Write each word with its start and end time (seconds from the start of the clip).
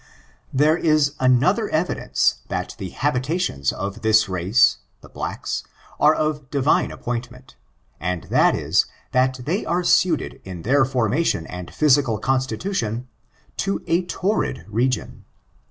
There 0.51 0.77
is 0.77 1.13
another 1.19 1.69
evidence, 1.69 2.37
that 2.47 2.73
the 2.79 2.89
habitations 2.89 3.71
of 3.71 4.01
this 4.01 4.27
race 4.27 4.79
(the 5.01 5.09
blacks) 5.09 5.63
are 5.99 6.15
of 6.15 6.49
Divine 6.49 6.89
appointment, 6.89 7.55
and 7.99 8.23
that 8.31 8.55
is, 8.55 8.87
that 9.11 9.41
they 9.45 9.63
are 9.63 9.83
suited 9.83 10.41
in 10.43 10.63
their 10.63 10.85
formation 10.85 11.45
and 11.45 11.71
physical 11.71 12.17
constitution, 12.17 13.09
to 13.57 13.83
a 13.85 14.03
torrid 14.07 14.65
region. 14.67 15.23